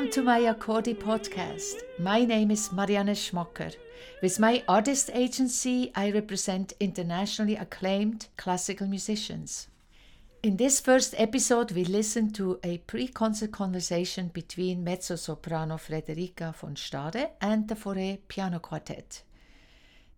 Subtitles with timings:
[0.00, 1.74] Welcome to my Accordi podcast.
[1.98, 3.76] My name is Marianne Schmocker.
[4.22, 9.68] With my artist agency, I represent internationally acclaimed classical musicians.
[10.42, 16.54] In this first episode, we listen to a pre concert conversation between mezzo soprano Frederica
[16.58, 19.22] von Stade and the Fauré Piano Quartet.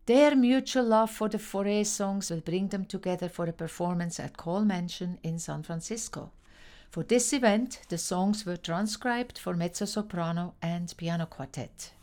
[0.07, 4.37] Their mutual love for the Fauré songs will bring them together for a performance at
[4.37, 6.31] Kohl Mansion in San Francisco.
[6.93, 11.95] For this event, the songs were transcribed for mezzo soprano and piano quartet.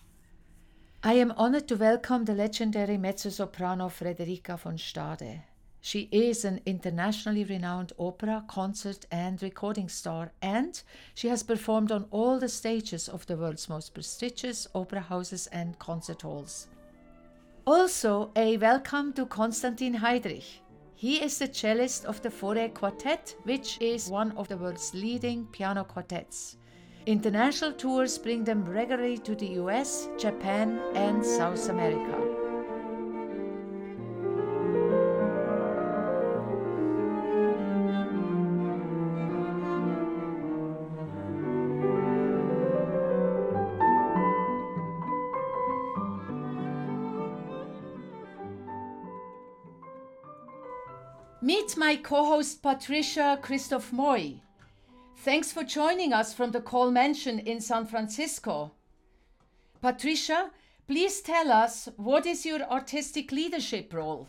[1.03, 5.43] I am honored to welcome the legendary mezzo soprano Frederica von Stade.
[5.79, 10.81] She is an internationally renowned opera, concert, and recording star, and
[11.13, 15.77] she has performed on all the stages of the world's most prestigious opera houses and
[15.77, 16.65] concert halls.
[17.67, 20.61] Also, a welcome to Konstantin Heidrich.
[20.99, 25.45] He is the cellist of the Fauré Quartet, which is one of the world's leading
[25.45, 26.57] piano quartets.
[27.05, 32.28] International tours bring them regularly to the US, Japan, and South America.
[51.79, 54.41] My co host Patricia Kristof Moy.
[55.19, 58.73] Thanks for joining us from the Kohl Mansion in San Francisco.
[59.81, 60.51] Patricia,
[60.89, 64.27] please tell us what is your artistic leadership role?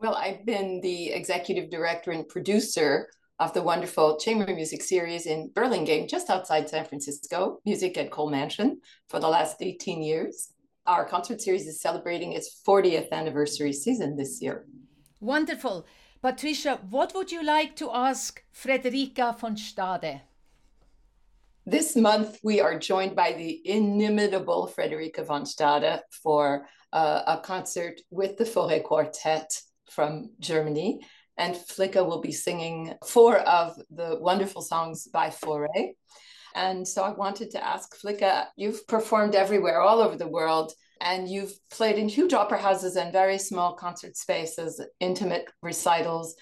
[0.00, 5.50] Well, I've been the executive director and producer of the wonderful chamber music series in
[5.54, 8.80] Burlingame, just outside San Francisco, Music at Kohl Mansion,
[9.10, 10.54] for the last 18 years.
[10.86, 14.64] Our concert series is celebrating its 40th anniversary season this year.
[15.20, 15.86] Wonderful.
[16.24, 20.22] Patricia, what would you like to ask Frederica von Stade?
[21.66, 28.00] This month, we are joined by the inimitable Frederica von Stade for uh, a concert
[28.10, 29.52] with the Fauré Quartet
[29.90, 31.06] from Germany.
[31.36, 35.92] And Flicka will be singing four of the wonderful songs by Fauré.
[36.54, 41.28] And so I wanted to ask Flicka, you've performed everywhere, all over the world and
[41.28, 46.34] you've played in huge opera houses and very small concert spaces, intimate recitals.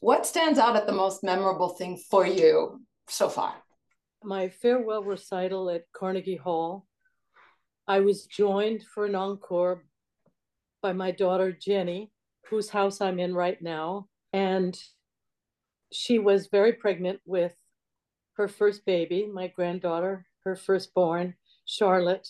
[0.00, 3.54] What stands out at the most memorable thing for you so far?
[4.24, 6.86] My farewell recital at Carnegie Hall.
[7.86, 9.84] I was joined for an encore
[10.82, 12.10] by my daughter Jenny,
[12.48, 14.08] whose house I'm in right now.
[14.32, 14.76] And
[15.92, 17.54] she was very pregnant with
[18.34, 22.28] her first baby, my granddaughter, her firstborn, Charlotte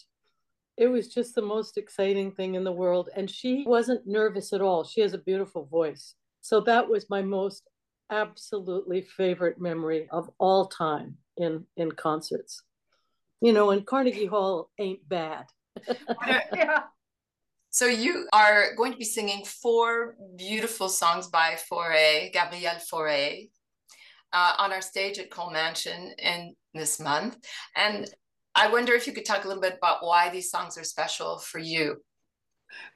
[0.77, 3.11] it was just the most exciting thing in the world.
[3.15, 4.85] And she wasn't nervous at all.
[4.85, 6.15] She has a beautiful voice.
[6.41, 7.69] So that was my most
[8.11, 12.63] absolutely favorite memory of all time in, in concerts.
[13.41, 15.47] You know, and Carnegie Hall ain't bad.
[16.55, 16.85] yeah.
[17.71, 23.49] So you are going to be singing four beautiful songs by Fauré, Gabriel Fauré,
[24.33, 27.39] uh, on our stage at Kohl Mansion in this month.
[27.75, 28.07] And
[28.55, 31.39] I wonder if you could talk a little bit about why these songs are special
[31.39, 32.03] for you.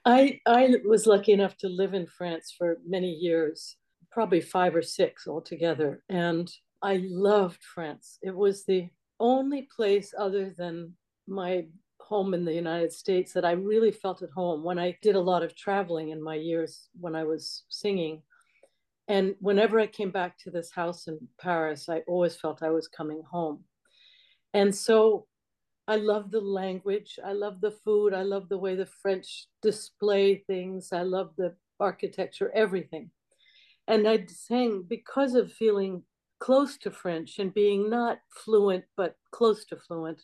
[0.04, 3.76] I I was lucky enough to live in France for many years,
[4.10, 6.50] probably five or six altogether, and
[6.82, 8.18] I loved France.
[8.22, 10.94] It was the only place other than
[11.26, 11.66] my
[12.00, 15.20] home in the United States that I really felt at home when I did a
[15.20, 18.22] lot of traveling in my years when I was singing.
[19.08, 22.88] And whenever I came back to this house in Paris, I always felt I was
[22.88, 23.64] coming home.
[24.54, 25.26] And so
[25.88, 27.18] I love the language.
[27.24, 28.12] I love the food.
[28.12, 30.92] I love the way the French display things.
[30.92, 33.10] I love the architecture, everything.
[33.86, 36.02] And I sang because of feeling
[36.40, 40.22] close to French and being not fluent, but close to fluent.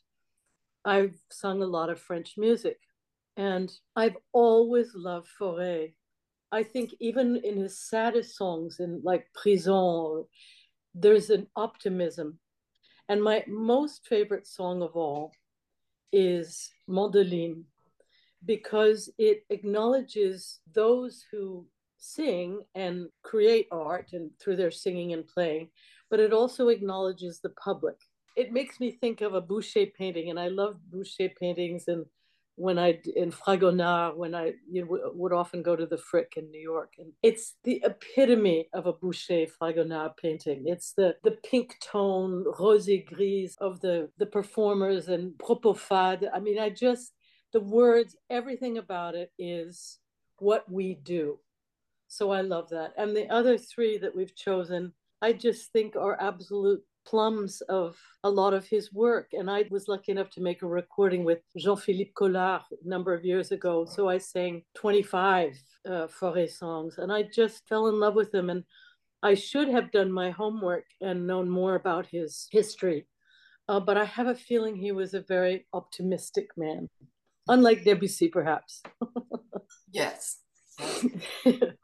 [0.84, 2.78] I've sung a lot of French music.
[3.36, 5.94] And I've always loved Fauré.
[6.50, 10.24] I think even in his saddest songs, in like Prison,
[10.94, 12.40] there's an optimism.
[13.08, 15.32] And my most favorite song of all
[16.12, 17.64] is Mandoline
[18.44, 21.66] because it acknowledges those who
[21.98, 25.68] sing and create art and through their singing and playing,
[26.10, 27.96] but it also acknowledges the public.
[28.36, 32.04] It makes me think of a Boucher painting, and I love Boucher paintings and
[32.62, 36.48] when I in Fragonard, when I you know, would often go to the Frick in
[36.52, 40.62] New York, and it's the epitome of a Boucher Fragonard painting.
[40.66, 46.28] It's the the pink tone, rosé gris of the the performers and propos fade.
[46.32, 47.12] I mean, I just
[47.52, 49.98] the words, everything about it is
[50.38, 51.40] what we do.
[52.06, 52.92] So I love that.
[52.96, 58.30] And the other three that we've chosen, I just think are absolute plums of a
[58.30, 59.28] lot of his work.
[59.32, 63.12] And I was lucky enough to make a recording with Jean Philippe Collard a number
[63.12, 63.84] of years ago.
[63.84, 65.52] So I sang 25
[65.86, 68.50] uh, Fauré songs and I just fell in love with him.
[68.50, 68.64] And
[69.22, 73.06] I should have done my homework and known more about his history.
[73.68, 76.90] Uh, but I have a feeling he was a very optimistic man,
[77.48, 78.82] unlike Debussy, perhaps.
[79.92, 80.38] yes.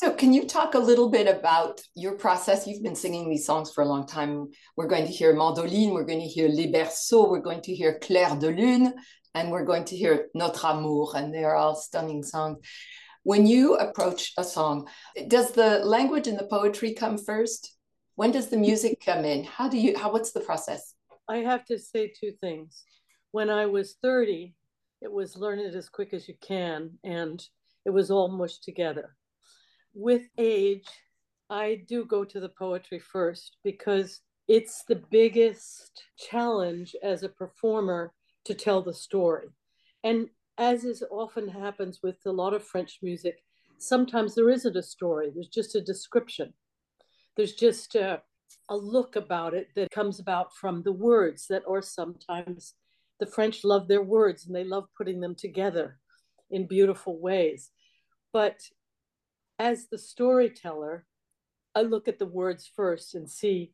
[0.00, 2.68] So, can you talk a little bit about your process?
[2.68, 4.46] You've been singing these songs for a long time.
[4.76, 7.98] We're going to hear Mandoline, we're going to hear Les Berceaux, we're going to hear
[7.98, 8.94] Clair de Lune,
[9.34, 12.58] and we're going to hear Notre Amour, and they are all stunning songs.
[13.24, 14.86] When you approach a song,
[15.26, 17.74] does the language and the poetry come first?
[18.14, 19.42] When does the music come in?
[19.42, 20.94] How do you, how, what's the process?
[21.28, 22.84] I have to say two things.
[23.32, 24.54] When I was 30,
[25.02, 27.44] it was learn it as quick as you can, and
[27.84, 29.16] it was all mushed together
[29.98, 30.86] with age,
[31.50, 38.12] I do go to the poetry first because it's the biggest challenge as a performer
[38.44, 39.48] to tell the story.
[40.04, 43.38] And as is often happens with a lot of French music,
[43.78, 46.54] sometimes there isn't a story, there's just a description.
[47.36, 48.22] There's just a,
[48.68, 52.74] a look about it that comes about from the words that are sometimes
[53.18, 55.98] the French love their words and they love putting them together
[56.52, 57.70] in beautiful ways.
[58.32, 58.60] But
[59.58, 61.04] as the storyteller,
[61.74, 63.72] I look at the words first and see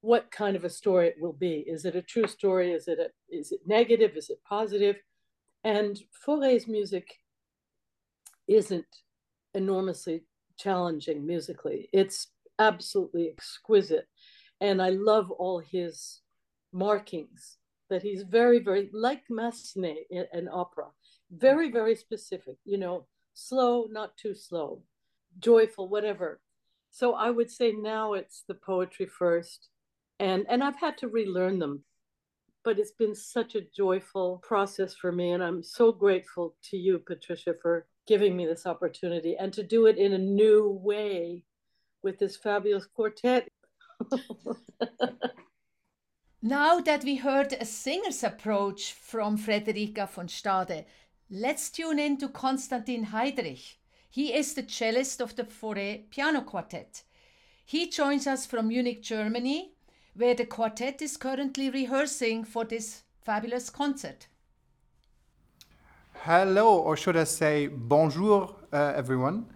[0.00, 1.64] what kind of a story it will be.
[1.66, 2.72] Is it a true story?
[2.72, 4.16] Is it a, is it negative?
[4.16, 4.96] Is it positive?
[5.62, 7.08] And Fauré's music
[8.46, 8.86] isn't
[9.54, 10.24] enormously
[10.58, 11.88] challenging musically.
[11.92, 12.28] It's
[12.58, 14.06] absolutely exquisite.
[14.60, 16.20] And I love all his
[16.72, 17.56] markings
[17.90, 20.86] that he's very, very like Massenet in, in opera,
[21.30, 24.82] very, very specific, you know, slow, not too slow,
[25.38, 26.40] joyful, whatever.
[26.90, 29.68] So I would say now it's the poetry first.
[30.20, 31.84] And and I've had to relearn them.
[32.62, 35.32] But it's been such a joyful process for me.
[35.32, 39.86] And I'm so grateful to you, Patricia, for giving me this opportunity and to do
[39.86, 41.44] it in a new way
[42.02, 43.48] with this fabulous quartet.
[46.42, 50.84] now that we heard a singer's approach from Frederica von Stade,
[51.30, 53.76] let's tune in to Konstantin Heidrich.
[54.14, 57.02] He is the cellist of the Fauré Piano Quartet.
[57.66, 59.72] He joins us from Munich, Germany,
[60.14, 64.28] where the quartet is currently rehearsing for this fabulous concert.
[66.12, 69.46] Hello, or should I say bonjour, uh, everyone.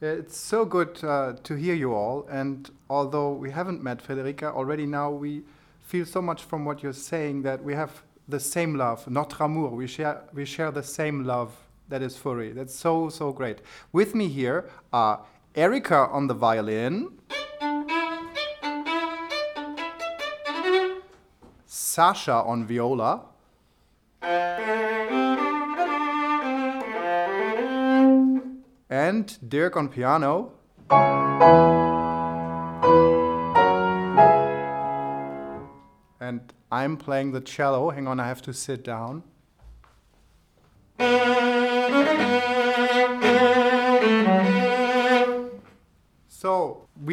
[0.00, 2.26] It's so good uh, to hear you all.
[2.28, 5.44] And although we haven't met Federica already now, we
[5.82, 9.70] feel so much from what you're saying that we have the same love, notre amour.
[9.70, 12.54] We share, we share the same love that is Fauré.
[12.54, 13.60] That's so, so great.
[13.92, 15.24] With me here are
[15.54, 17.18] Erika on the violin,
[21.66, 23.24] Sasha on viola,
[28.90, 30.52] and Dirk on piano.
[36.20, 37.90] And I'm playing the cello.
[37.90, 39.22] Hang on, I have to sit down.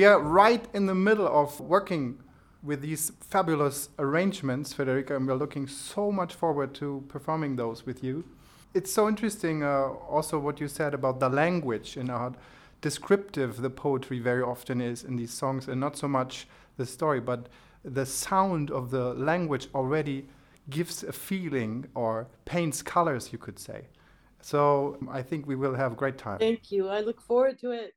[0.06, 2.20] We are right in the middle of working
[2.62, 8.04] with these fabulous arrangements, Federica, and we're looking so much forward to performing those with
[8.04, 8.24] you.
[8.76, 12.36] It's so interesting uh, also what you said about the language and how
[12.82, 16.48] descriptive the poetry very often is in these songs, and not so much
[16.78, 17.50] the story, but
[17.84, 20.28] the sound of the language already
[20.70, 23.88] gives a feeling or paints colors, you could say.
[24.40, 26.38] So I think we will have a great time.
[26.38, 26.90] Thank you.
[26.90, 27.96] I look forward to it.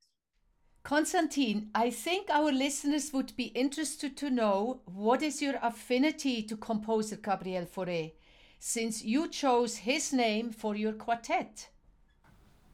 [0.88, 6.56] Konstantin, I think our listeners would be interested to know what is your affinity to
[6.56, 8.12] composer Gabriel Fauré,
[8.58, 11.68] since you chose his name for your quartet.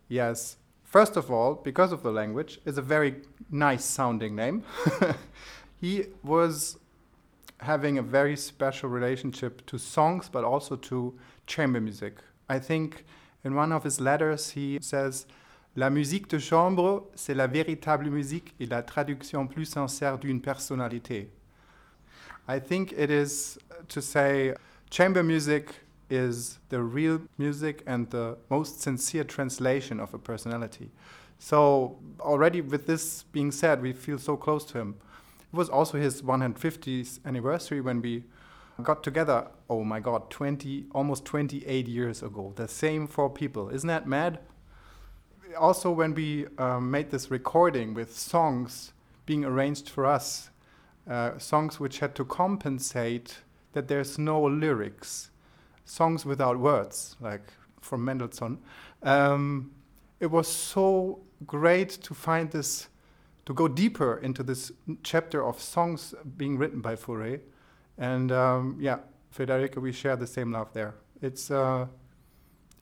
[0.06, 0.58] Yes.
[0.84, 3.16] First of all, because of the language, it's a very
[3.50, 4.62] nice sounding name.
[5.80, 6.78] he was
[7.58, 11.18] having a very special relationship to songs, but also to
[11.48, 12.18] chamber music.
[12.48, 13.06] I think
[13.42, 15.26] in one of his letters, he says,
[15.76, 21.30] La musique de chambre, c'est la véritable musique et la traduction plus sincère d'une personnalité.
[22.48, 24.54] I think it is to say
[24.88, 30.90] chamber music is the real music and the most sincere translation of a personality.
[31.40, 34.94] So, already with this being said, we feel so close to him.
[35.52, 38.22] It was also his 150th anniversary when we
[38.80, 42.52] got together, oh my god, 20, almost 28 years ago.
[42.54, 43.70] The same four people.
[43.70, 44.38] Isn't that mad?
[45.54, 48.92] Also when we um, made this recording with songs
[49.26, 50.50] being arranged for us,
[51.08, 53.38] uh, songs which had to compensate
[53.72, 55.30] that there's no lyrics,
[55.84, 58.58] songs without words, like from Mendelssohn.
[59.02, 59.72] Um,
[60.20, 62.88] it was so great to find this,
[63.46, 67.40] to go deeper into this chapter of songs being written by Fauré.
[67.98, 68.98] And um, yeah,
[69.36, 70.94] Federica, we share the same love there.
[71.20, 71.86] It's, uh,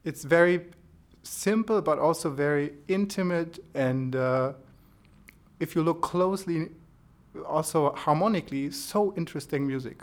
[0.04, 0.66] it's very
[1.22, 3.58] simple, but also very intimate.
[3.74, 4.52] And uh,
[5.60, 6.68] if you look closely,
[7.46, 10.02] also harmonically, so interesting music.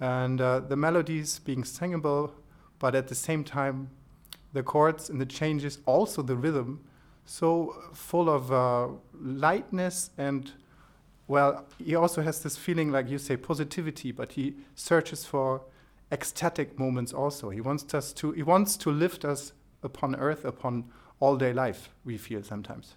[0.00, 2.32] And uh, the melodies being singable,
[2.78, 3.90] but at the same time,
[4.52, 6.80] the chords and the changes, also the rhythm,
[7.26, 10.52] so full of uh, lightness and
[11.26, 15.62] well, he also has this feeling, like you say, positivity, but he searches for
[16.12, 17.48] ecstatic moments also.
[17.48, 19.52] He wants us to he wants to lift us
[19.84, 20.84] upon earth, upon
[21.20, 22.96] all day life, we feel sometimes.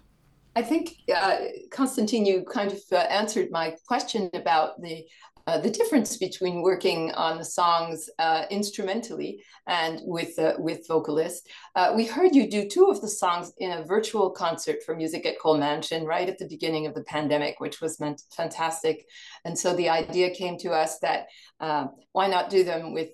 [0.56, 1.38] I think, uh,
[1.70, 5.06] Constantine, you kind of uh, answered my question about the
[5.48, 11.48] uh, the difference between working on the songs uh, instrumentally and with uh, with vocalists.
[11.74, 15.24] Uh, we heard you do two of the songs in a virtual concert for Music
[15.24, 19.06] at Kohl Mansion right at the beginning of the pandemic, which was meant fantastic.
[19.46, 21.28] And so the idea came to us that
[21.60, 23.12] uh, why not do them with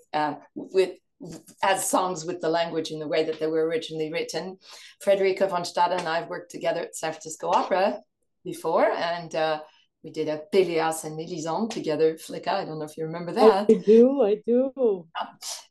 [0.56, 0.98] with
[1.62, 4.58] as songs with the language in the way that they were originally written.
[5.00, 8.00] Frederica von Stade and I have worked together at San Francisco Opera
[8.44, 9.60] before, and uh,
[10.02, 12.48] we did a Pelléas and Mélisande together, Flicka.
[12.48, 13.66] I don't know if you remember that.
[13.70, 15.06] I do, I do.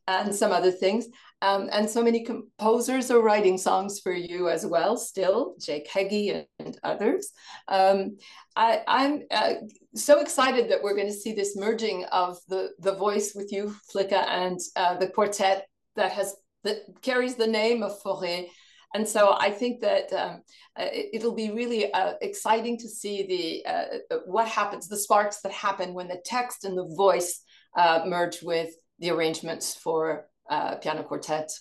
[0.07, 1.07] And some other things.
[1.43, 6.45] Um, and so many composers are writing songs for you as well, still, Jake Heggie
[6.59, 7.31] and, others.
[7.67, 8.17] Um,
[8.55, 9.53] I, am uh,
[9.93, 13.75] so excited that we're going to see this merging of the, the voice with you,
[13.93, 18.47] Flicka, and uh, the quartet that has that carries the name of Fauré
[18.93, 20.43] and so I think that um,
[20.77, 25.51] uh, it'll be really uh, exciting to see the uh, what happens, the sparks that
[25.51, 27.41] happen when the text and the voice
[27.75, 28.69] uh, merge with
[28.99, 31.51] the arrangements for uh, piano quartet.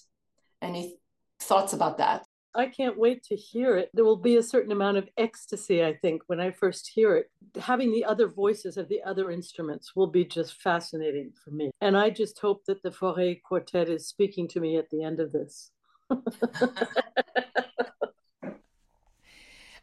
[0.61, 0.99] Any
[1.41, 2.27] thoughts about that?
[2.55, 3.91] I can't wait to hear it.
[3.95, 7.31] There will be a certain amount of ecstasy, I think, when I first hear it.
[7.59, 11.71] Having the other voices of the other instruments will be just fascinating for me.
[11.81, 15.19] And I just hope that the Fauré Quartet is speaking to me at the end
[15.19, 15.71] of this.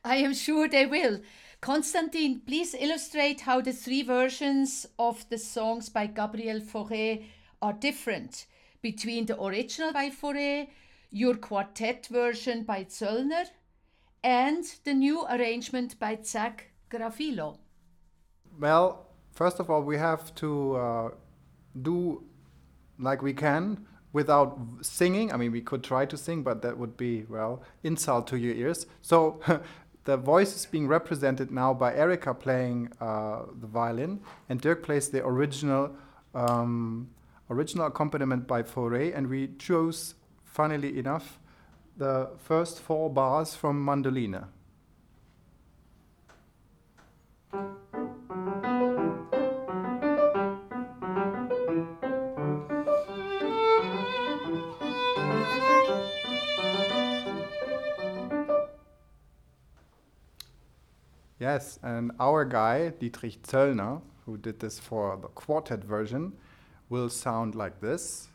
[0.04, 1.22] I am sure they will.
[1.62, 7.26] Constantine, please illustrate how the three versions of the songs by Gabriel Fauré
[7.62, 8.46] are different
[8.82, 10.70] between the original by Fauré,
[11.12, 13.46] your quartet version by Zöllner,
[14.24, 17.58] and the new arrangement by Zach Garofilo.
[18.60, 21.10] Well, first of all, we have to uh,
[21.82, 22.24] do
[23.00, 25.32] like we can without singing.
[25.32, 28.54] I mean, we could try to sing, but that would be, well, insult to your
[28.56, 28.86] ears.
[29.02, 29.40] So
[30.04, 34.20] the voice is being represented now by Erika playing uh, the violin,
[34.50, 35.92] and Dirk plays the original
[36.34, 37.10] um,
[37.50, 41.40] original accompaniment by Fauré, and we chose, funnily enough,
[41.98, 44.48] the first four bars from Mandolina.
[61.40, 66.34] Yes, and our guy, Dietrich Zöllner, who did this for the quartet version,
[66.90, 68.28] will sound like this.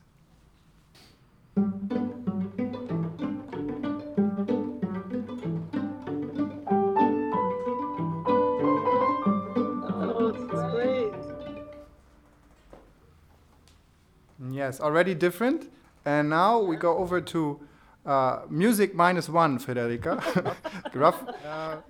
[14.50, 15.70] Yes, already different.
[16.06, 17.60] And now we go over to
[18.06, 20.56] uh, music minus one, Federica.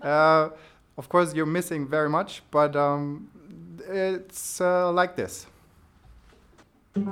[0.03, 0.49] Uh,
[0.97, 3.29] of course, you're missing very much, but um,
[3.89, 5.47] it's uh, like this.
[6.95, 7.03] Back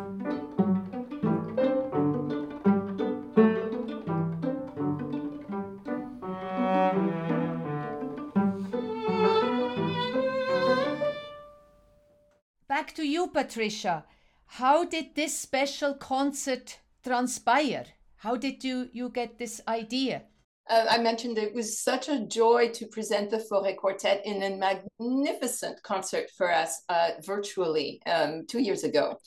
[12.94, 14.04] to you, Patricia.
[14.46, 17.86] How did this special concert transpire?
[18.18, 20.22] How did you, you get this idea?
[20.68, 24.56] Uh, I mentioned it was such a joy to present the Fauré Quartet in a
[24.56, 29.18] magnificent concert for us uh, virtually um, two years ago.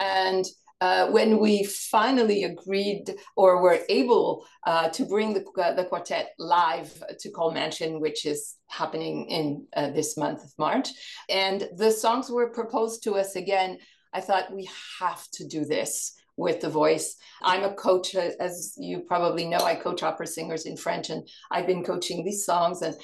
[0.00, 0.44] And
[0.80, 6.34] uh, when we finally agreed or were able uh, to bring the, uh, the quartet
[6.38, 10.88] live to Kohl Mansion, which is happening in uh, this month of March,
[11.28, 13.78] and the songs were proposed to us again,
[14.12, 17.16] I thought we have to do this with the voice.
[17.42, 21.28] I'm a coach, uh, as you probably know, I coach opera singers in French, and
[21.50, 22.80] I've been coaching these songs.
[22.80, 22.94] And,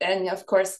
[0.00, 0.78] and of course,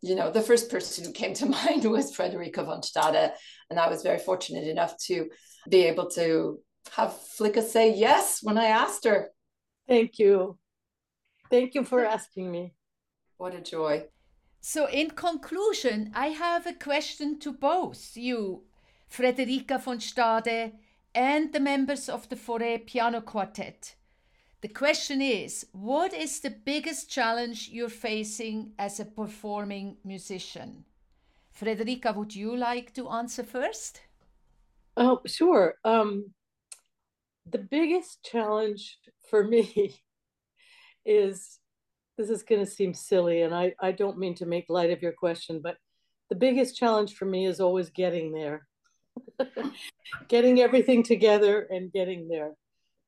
[0.00, 3.32] you know, the first person who came to mind was Frederica von Stade.
[3.68, 5.28] And I was very fortunate enough to
[5.68, 6.60] be able to
[6.92, 9.30] have Flicka say yes when I asked her.
[9.88, 10.58] Thank you.
[11.50, 12.74] Thank you for asking me.
[13.38, 14.04] What a joy.
[14.60, 18.64] So, in conclusion, I have a question to both you,
[19.08, 20.72] Frederica von Stade,
[21.16, 23.94] and the members of the Fauré Piano Quartet.
[24.60, 30.84] The question is what is the biggest challenge you're facing as a performing musician?
[31.52, 34.02] Frederica, would you like to answer first?
[34.98, 35.76] Oh, sure.
[35.84, 36.34] Um,
[37.50, 38.98] the biggest challenge
[39.30, 39.94] for me
[41.06, 41.58] is
[42.18, 45.02] this is going to seem silly, and I, I don't mean to make light of
[45.02, 45.76] your question, but
[46.28, 48.66] the biggest challenge for me is always getting there,
[50.28, 52.52] getting everything together and getting there.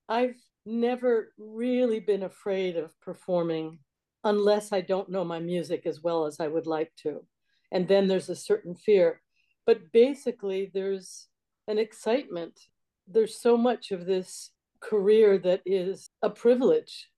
[0.09, 3.79] I've never really been afraid of performing
[4.25, 7.25] unless I don't know my music as well as I would like to.
[7.73, 9.21] And then there's a certain fear.
[9.67, 11.29] But basically, there's
[11.67, 12.59] an excitement.
[13.07, 14.51] There's so much of this
[14.81, 17.09] career that is a privilege.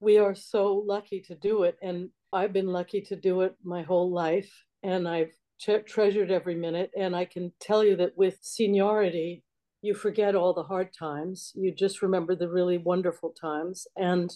[0.00, 1.76] We are so lucky to do it.
[1.82, 4.64] And I've been lucky to do it my whole life.
[4.82, 6.90] And I've treasured every minute.
[6.96, 9.42] And I can tell you that with seniority,
[9.82, 11.52] you forget all the hard times.
[11.54, 13.86] You just remember the really wonderful times.
[13.96, 14.30] And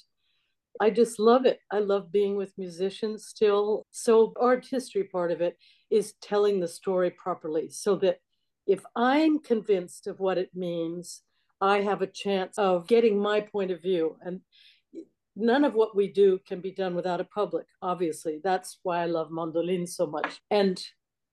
[0.81, 1.61] I just love it.
[1.71, 3.87] I love being with musicians still.
[3.91, 5.57] So, art history part of it
[5.91, 8.19] is telling the story properly so that
[8.67, 11.23] if I'm convinced of what it means,
[11.61, 14.17] I have a chance of getting my point of view.
[14.23, 14.41] And
[15.37, 18.41] none of what we do can be done without a public, obviously.
[18.43, 20.41] That's why I love Mandolin so much.
[20.51, 20.83] And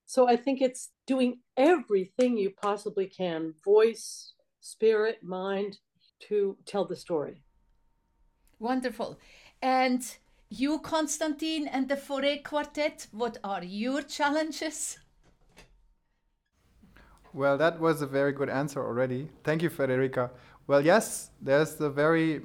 [0.09, 5.77] so I think it's doing everything you possibly can voice, spirit, mind
[6.29, 7.43] to tell the story.
[8.57, 9.19] Wonderful.
[9.61, 10.01] And
[10.49, 14.97] you, Constantine, and the Fauré Quartet, what are your challenges?
[17.31, 19.29] Well, that was a very good answer already.
[19.43, 20.31] Thank you, Federica.
[20.65, 22.41] Well, yes, there's the very,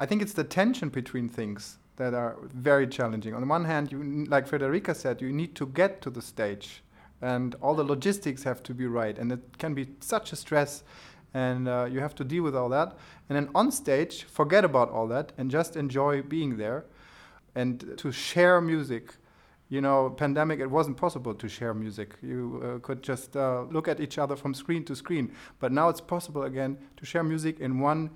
[0.00, 3.34] I think it's the tension between things that are very challenging.
[3.34, 6.82] On the one hand, you, like Federica said, you need to get to the stage,
[7.20, 10.82] and all the logistics have to be right, and it can be such a stress,
[11.34, 12.96] and uh, you have to deal with all that.
[13.28, 16.86] And then on stage, forget about all that and just enjoy being there,
[17.54, 19.12] and to share music.
[19.68, 22.16] You know, pandemic, it wasn't possible to share music.
[22.22, 25.32] You uh, could just uh, look at each other from screen to screen.
[25.60, 28.10] But now it's possible again to share music in one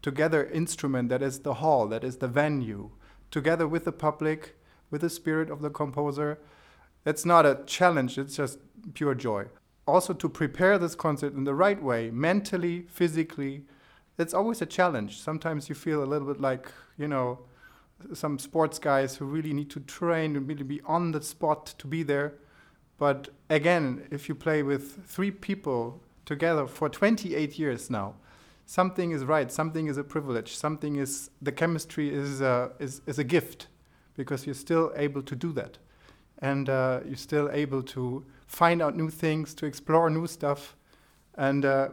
[0.00, 2.90] together instrument that is the hall, that is the venue
[3.30, 4.56] together with the public,
[4.90, 6.38] with the spirit of the composer.
[7.04, 8.58] It's not a challenge, it's just
[8.94, 9.46] pure joy.
[9.86, 13.64] Also, to prepare this concert in the right way, mentally, physically,
[14.18, 15.20] it's always a challenge.
[15.20, 17.40] Sometimes you feel a little bit like, you know,
[18.12, 21.86] some sports guys who really need to train and really be on the spot to
[21.86, 22.34] be there.
[22.98, 28.14] But again, if you play with three people together for 28 years now,
[28.66, 33.18] something is right, something is a privilege, something is the chemistry is uh, is is
[33.18, 33.68] a gift
[34.16, 35.78] because you're still able to do that,
[36.40, 40.76] and uh, you're still able to find out new things, to explore new stuff,
[41.36, 41.64] and.
[41.64, 41.88] Uh,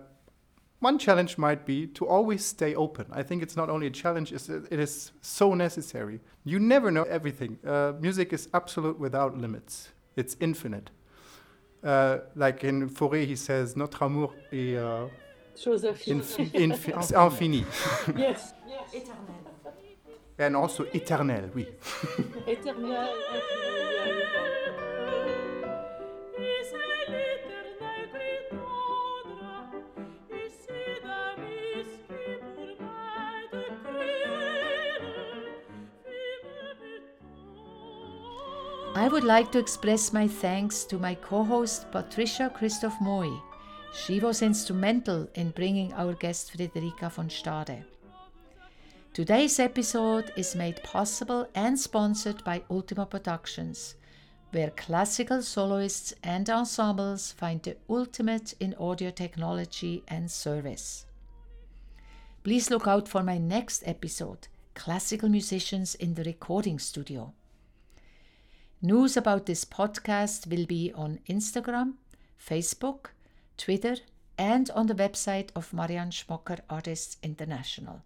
[0.79, 3.05] one challenge might be to always stay open.
[3.09, 6.19] I think it's not only a challenge, it is so necessary.
[6.43, 7.57] You never know everything.
[7.65, 10.89] Uh, music is absolute without limits, it's infinite.
[11.81, 15.09] Uh, like in Fauré, he says, Notre amour est.
[15.55, 16.63] Chose infinie.
[16.63, 17.65] Infi infini.
[18.17, 18.53] yes.
[18.67, 18.93] yes.
[18.93, 19.43] Éternel.
[20.39, 21.67] And also éternel, oui.
[22.47, 23.07] Éternel,
[38.95, 43.29] I would like to express my thanks to my co host Patricia Kristof Moy
[43.93, 47.85] she was instrumental in bringing our guest Frederica von Stade.
[49.13, 53.95] Today's episode is made possible and sponsored by Ultima Productions,
[54.51, 61.05] where classical soloists and ensembles find the ultimate in audio technology and service.
[62.43, 67.33] Please look out for my next episode Classical Musicians in the Recording Studio.
[68.81, 71.93] News about this podcast will be on Instagram,
[72.43, 73.11] Facebook,
[73.57, 73.97] Twitter,
[74.37, 78.01] and on the website of Marianne Schmocker Artists International.